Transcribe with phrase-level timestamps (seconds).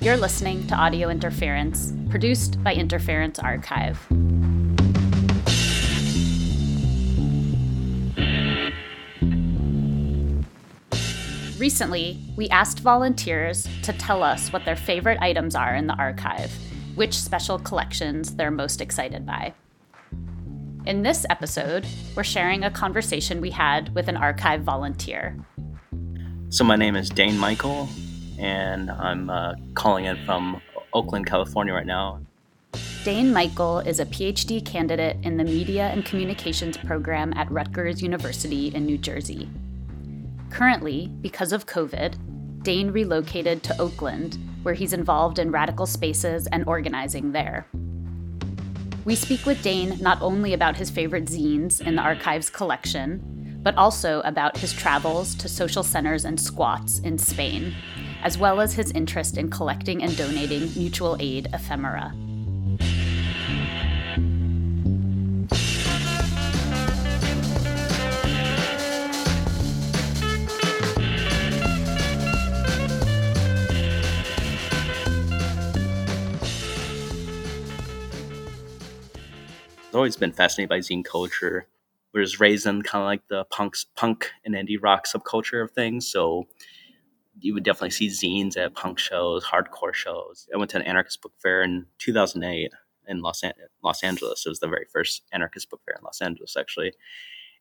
[0.00, 3.98] You're listening to Audio Interference, produced by Interference Archive.
[11.58, 16.52] Recently, we asked volunteers to tell us what their favorite items are in the archive,
[16.94, 19.52] which special collections they're most excited by.
[20.86, 21.84] In this episode,
[22.14, 25.36] we're sharing a conversation we had with an archive volunteer.
[26.50, 27.88] So, my name is Dane Michael,
[28.38, 30.60] and I'm uh, calling in from
[30.92, 32.20] Oakland, California right now.
[33.04, 38.68] Dane Michael is a PhD candidate in the Media and Communications program at Rutgers University
[38.68, 39.48] in New Jersey.
[40.50, 46.66] Currently, because of COVID, Dane relocated to Oakland, where he's involved in radical spaces and
[46.66, 47.66] organizing there.
[49.04, 53.76] We speak with Dane not only about his favorite zines in the archives collection, but
[53.76, 57.74] also about his travels to social centers and squats in Spain,
[58.22, 62.12] as well as his interest in collecting and donating mutual aid ephemera.
[79.88, 81.66] I've always been fascinated by zine culture.
[82.14, 86.10] Was raised in kind of like the punks, punk and indie rock subculture of things,
[86.10, 86.48] so
[87.40, 90.46] you would definitely see zines at punk shows, hardcore shows.
[90.52, 92.72] I went to an anarchist book fair in 2008
[93.06, 94.44] in Los, An- Los Angeles.
[94.44, 96.92] It was the very first anarchist book fair in Los Angeles, actually.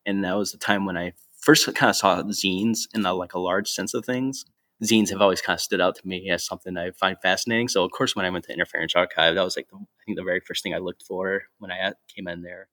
[0.06, 3.34] And that was the time when I first kind of saw zines in a, like
[3.34, 4.46] a large sense of things.
[4.84, 7.68] Zines have always kind of stood out to me as something I find fascinating.
[7.68, 10.18] So, of course, when I went to Interference Archive, that was like the, I think
[10.18, 12.70] the very first thing I looked for when I came in there.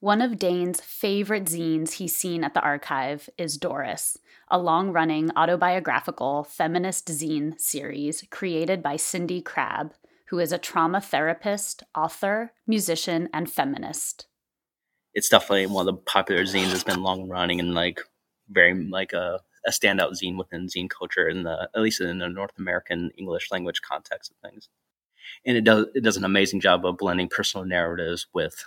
[0.00, 4.16] One of Dane's favorite zines he's seen at the archive is Doris,
[4.48, 9.94] a long running autobiographical feminist zine series created by Cindy Crabb,
[10.26, 14.28] who is a trauma therapist, author, musician, and feminist.
[15.14, 17.98] It's definitely one of the popular zines that's been long running and like
[18.48, 22.28] very like a, a standout zine within zine culture in the at least in the
[22.28, 24.68] North American English language context of things.
[25.44, 28.64] And it does it does an amazing job of blending personal narratives with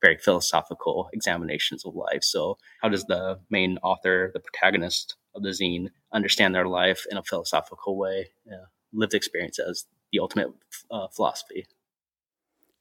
[0.00, 2.22] very philosophical examinations of life.
[2.22, 7.16] So, how does the main author, the protagonist of the zine, understand their life in
[7.16, 8.30] a philosophical way?
[8.44, 8.64] Yeah.
[8.92, 10.48] Lived experience as the ultimate
[10.90, 11.66] uh, philosophy.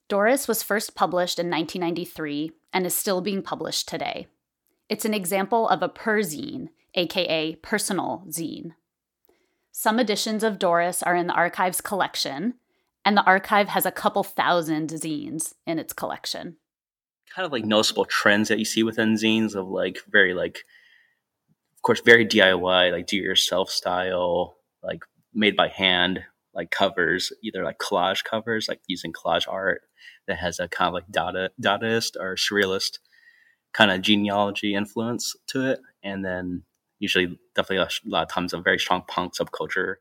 [0.08, 4.28] Doris was first published in 1993 and is still being published today.
[4.90, 8.72] It's an example of a perzine, aka personal zine.
[9.72, 12.56] Some editions of Doris are in the archive's collection,
[13.06, 16.58] and the archive has a couple thousand zines in its collection
[17.34, 20.66] kind of like noticeable trends that you see within zines of like very like
[21.76, 25.02] of course very DIY like do yourself style like
[25.34, 26.24] made by hand
[26.54, 29.82] like covers either like collage covers like using collage art
[30.28, 33.00] that has a kind of like Dada, Dadaist or surrealist
[33.74, 35.80] kind of genealogy influence to it.
[36.04, 36.64] And then
[37.00, 39.96] usually definitely a lot of times a very strong punk subculture.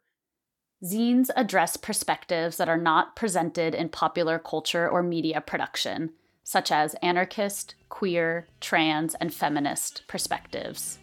[0.84, 6.10] Zines address perspectives that are not presented in popular culture or media production,
[6.48, 10.98] such as anarchist, queer, trans, and feminist perspectives.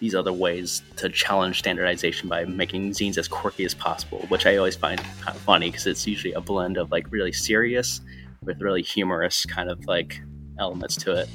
[0.00, 4.56] These other ways to challenge standardization by making zines as quirky as possible, which I
[4.56, 8.00] always find kind of funny because it's usually a blend of like really serious
[8.42, 10.20] with really humorous kind of like
[10.58, 11.28] elements to it.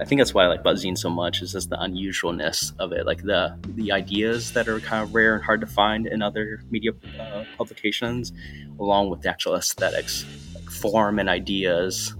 [0.00, 2.92] I think that's why I like about zine so much is just the unusualness of
[2.92, 6.22] it, like the the ideas that are kind of rare and hard to find in
[6.22, 8.30] other media uh, publications,
[8.78, 12.14] along with the actual aesthetics, like form and ideas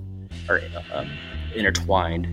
[0.49, 0.61] are
[0.93, 1.05] uh,
[1.55, 2.27] intertwined.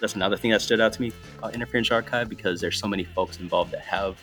[0.00, 3.02] That's another thing that stood out to me about Interference Archive because there's so many
[3.02, 4.20] folks involved that have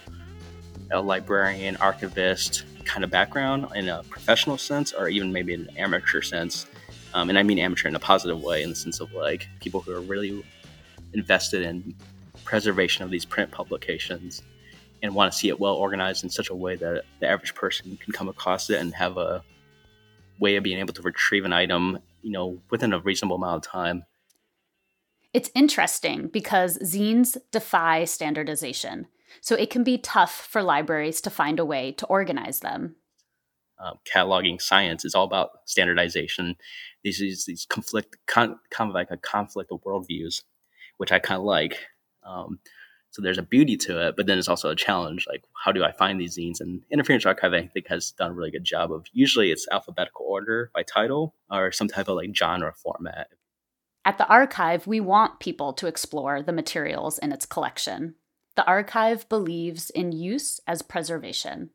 [0.91, 5.77] a librarian, archivist kind of background in a professional sense or even maybe in an
[5.77, 6.67] amateur sense
[7.13, 9.81] um, and I mean amateur in a positive way, in the sense of like people
[9.81, 10.43] who are really
[11.13, 11.95] invested in
[12.43, 14.41] preservation of these print publications
[15.01, 17.97] and want to see it well organized in such a way that the average person
[17.97, 19.43] can come across it and have a
[20.39, 23.71] way of being able to retrieve an item, you know, within a reasonable amount of
[23.71, 24.03] time.
[25.33, 29.07] It's interesting because zines defy standardization,
[29.41, 32.95] so it can be tough for libraries to find a way to organize them.
[33.79, 36.55] Um, cataloging science is all about standardization
[37.03, 40.43] these these, these conflict kind of like a conflict of worldviews,
[40.97, 41.77] which I kind of like.
[42.23, 42.59] Um,
[43.11, 45.27] So there's a beauty to it, but then it's also a challenge.
[45.29, 46.59] Like, how do I find these zines?
[46.59, 50.25] And Interference Archive, I think, has done a really good job of usually it's alphabetical
[50.27, 53.27] order by title or some type of like genre format.
[54.03, 58.15] At the archive, we want people to explore the materials in its collection.
[58.55, 61.69] The archive believes in use as preservation.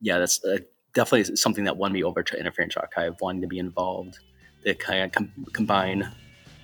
[0.00, 0.58] Yeah, that's uh,
[0.94, 4.18] definitely something that won me over to Interference Archive, wanting to be involved.
[4.62, 6.10] They kind of com- combine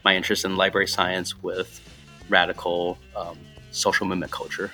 [0.05, 1.81] my interest in library science with
[2.29, 3.39] radical um,
[3.71, 4.71] social movement culture.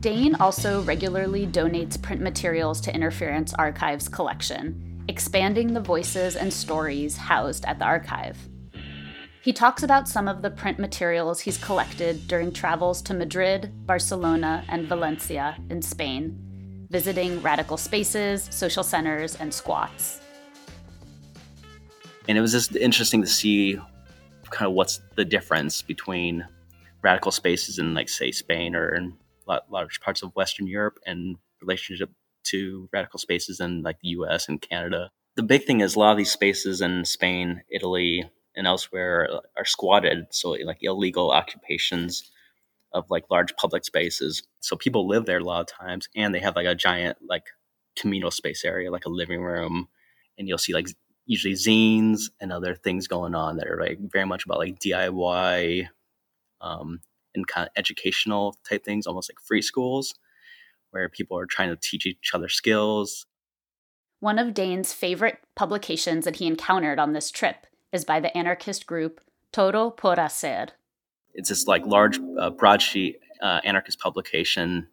[0.00, 7.16] Dane also regularly donates print materials to Interference Archive's collection, expanding the voices and stories
[7.16, 8.36] housed at the archive.
[9.42, 14.64] He talks about some of the print materials he's collected during travels to Madrid, Barcelona,
[14.68, 20.20] and Valencia in Spain, visiting radical spaces, social centers, and squats.
[22.26, 23.78] And it was just interesting to see
[24.50, 26.44] kind of what's the difference between
[27.02, 29.16] radical spaces in, like, say, Spain or in
[29.68, 32.10] large parts of Western Europe and relationship
[32.50, 35.10] to radical spaces in, like, the US and Canada.
[35.36, 38.24] The big thing is a lot of these spaces in Spain, Italy,
[38.56, 42.30] and elsewhere are squatted, so like illegal occupations
[42.92, 44.42] of like large public spaces.
[44.60, 47.44] So people live there a lot of times, and they have like a giant like
[47.96, 49.88] communal space area, like a living room,
[50.38, 50.88] and you'll see like
[51.26, 55.88] usually zines and other things going on that are like very much about like DIY
[56.60, 57.00] um,
[57.34, 60.14] and kind of educational type things, almost like free schools,
[60.90, 63.26] where people are trying to teach each other skills.
[64.20, 68.86] One of Dane's favorite publications that he encountered on this trip is by the anarchist
[68.86, 69.20] group
[69.52, 70.68] Todo por Hacer.
[71.34, 74.88] It's this like large uh, broadsheet uh, anarchist publication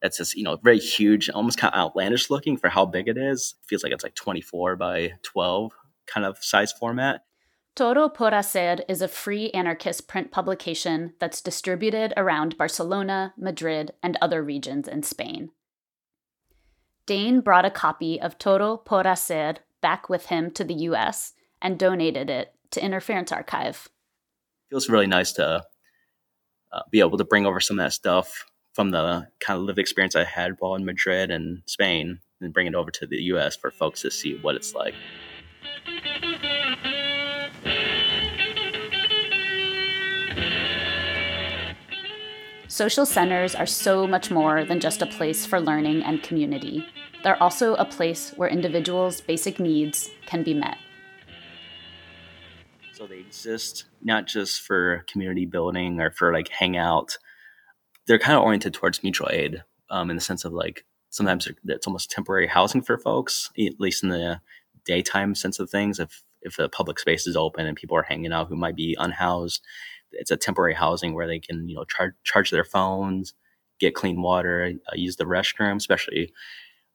[0.00, 3.16] that's just you know very huge, almost kind of outlandish looking for how big it
[3.16, 3.54] is.
[3.62, 5.72] It feels like it's like 24 by 12
[6.06, 7.24] kind of size format.
[7.74, 14.18] Todo por Hacer is a free anarchist print publication that's distributed around Barcelona, Madrid, and
[14.20, 15.48] other regions in Spain.
[17.06, 21.32] Dane brought a copy of Todo por Hacer back with him to the US
[21.62, 23.88] and donated it to Interference Archive.
[24.68, 25.64] Feels really nice to
[26.72, 28.44] uh, be able to bring over some of that stuff
[28.74, 32.66] from the kind of lived experience I had while in Madrid and Spain and bring
[32.66, 34.94] it over to the US for folks to see what it's like.
[42.82, 46.84] Social centers are so much more than just a place for learning and community.
[47.22, 50.78] They're also a place where individuals' basic needs can be met.
[52.92, 57.18] So they exist not just for community building or for like hangout.
[58.08, 61.86] They're kind of oriented towards mutual aid um, in the sense of like sometimes it's
[61.86, 64.40] almost temporary housing for folks, at least in the
[64.84, 66.00] daytime sense of things.
[66.00, 68.96] If if a public space is open and people are hanging out who might be
[68.98, 69.62] unhoused,
[70.12, 73.34] it's a temporary housing where they can you know charge charge their phones,
[73.78, 75.76] get clean water, uh, use the restroom.
[75.76, 76.32] Especially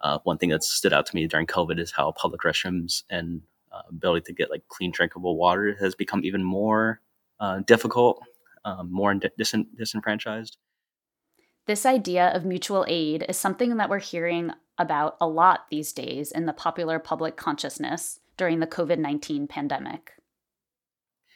[0.02, 3.42] uh, one thing that stood out to me during COVID is how public restrooms and
[3.72, 7.02] uh, ability to get like clean drinkable water has become even more
[7.40, 8.22] uh, difficult,
[8.66, 10.58] um, more dis- disenfranchised.
[11.66, 16.32] This idea of mutual aid is something that we're hearing about a lot these days
[16.32, 20.14] in the popular public consciousness during the COVID 19 pandemic.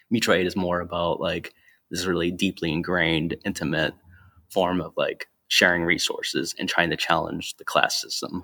[0.10, 1.54] Mutual aid is more about like
[1.92, 3.94] this really deeply ingrained, intimate
[4.50, 8.44] form of like sharing resources and trying to challenge the class system.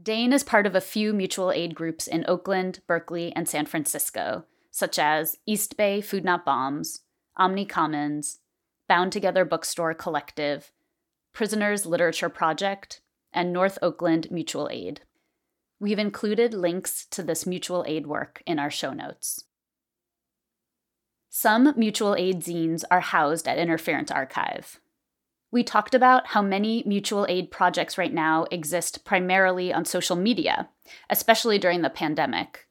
[0.00, 4.44] Dane is part of a few mutual aid groups in Oakland, Berkeley, and San Francisco,
[4.70, 7.00] such as East Bay Food Not Bombs,
[7.36, 8.40] Omni Commons,
[8.88, 10.72] Bound Together Bookstore Collective,
[11.32, 13.00] Prisoners Literature Project,
[13.32, 15.00] and North Oakland Mutual Aid.
[15.80, 19.44] We've included links to this mutual aid work in our show notes.
[21.36, 24.78] Some mutual aid zines are housed at Interference Archive,
[25.54, 30.68] we talked about how many mutual aid projects right now exist primarily on social media,
[31.08, 32.66] especially during the pandemic.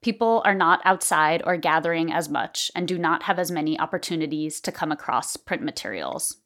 [0.00, 4.60] People are not outside or gathering as much and do not have as many opportunities
[4.60, 6.36] to come across print materials.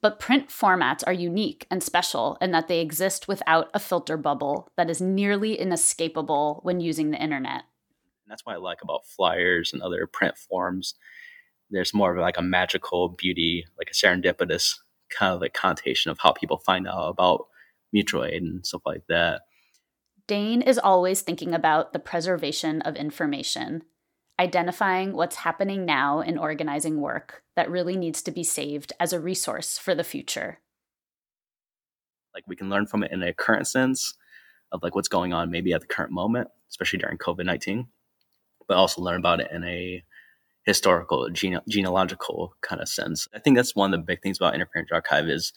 [0.00, 4.70] But print formats are unique and special in that they exist without a filter bubble
[4.78, 7.64] that is nearly inescapable when using the internet.
[8.32, 10.94] That's what I like about flyers and other print forms.
[11.68, 14.76] There's more of like a magical beauty, like a serendipitous
[15.10, 17.48] kind of like connotation of how people find out about
[17.92, 19.42] mutual aid and stuff like that.
[20.26, 23.82] Dane is always thinking about the preservation of information,
[24.40, 29.20] identifying what's happening now in organizing work that really needs to be saved as a
[29.20, 30.60] resource for the future.
[32.34, 34.14] Like we can learn from it in a current sense
[34.72, 37.88] of like what's going on maybe at the current moment, especially during COVID 19,
[38.68, 40.02] but also learn about it in a
[40.64, 43.28] historical, gene- genealogical kind of sense.
[43.34, 45.52] I think that's one of the big things about Interference Archive is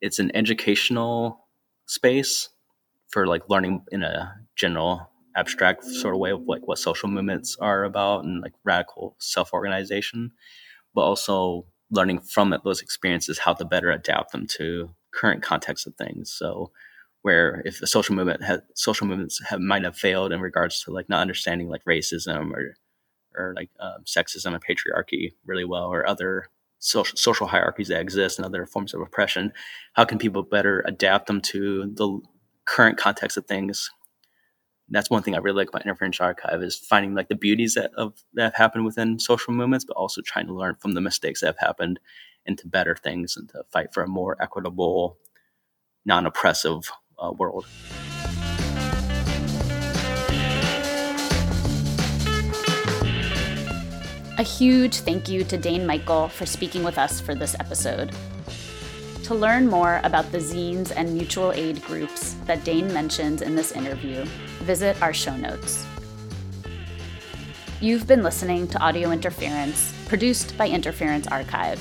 [0.00, 1.46] it's an educational
[1.86, 2.48] space
[3.08, 7.56] for like learning in a general abstract sort of way of like what social movements
[7.60, 10.30] are about and like radical self-organization
[10.94, 15.86] but also learning from it, those experiences how to better adapt them to current context
[15.86, 16.70] of things so
[17.22, 20.90] where if the social movement has social movements have might have failed in regards to
[20.90, 22.76] like not understanding like racism or
[23.34, 26.48] or like um, sexism and patriarchy really well or other
[26.80, 29.52] social, social hierarchies that exist and other forms of oppression
[29.94, 32.20] how can people better adapt them to the
[32.64, 33.90] current context of things?
[34.88, 37.92] That's one thing I really like about Interference Archive is finding like the beauties that
[37.96, 41.40] of that have happened within social movements, but also trying to learn from the mistakes
[41.40, 41.98] that have happened
[42.46, 45.16] and to better things and to fight for a more equitable,
[46.04, 46.90] non-oppressive
[47.22, 47.66] Uh, world.
[54.38, 58.10] A huge thank you to Dane Michael for speaking with us for this episode.
[59.22, 63.70] To learn more about the zines and mutual aid groups that Dane mentions in this
[63.70, 64.24] interview,
[64.64, 65.86] visit our show notes.
[67.80, 71.80] You've been listening to Audio Interference, produced by Interference Archive.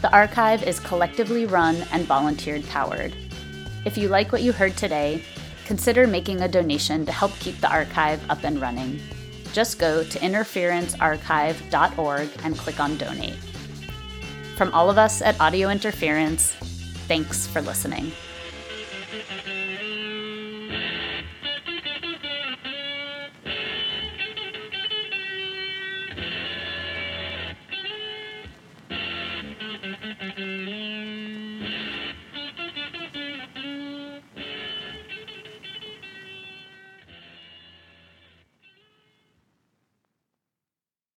[0.00, 3.14] The archive is collectively run and volunteer powered.
[3.84, 5.24] If you like what you heard today,
[5.64, 9.00] consider making a donation to help keep the archive up and running.
[9.52, 13.38] Just go to interferencearchive.org and click on donate.
[14.56, 16.52] From all of us at Audio Interference,
[17.08, 18.12] thanks for listening.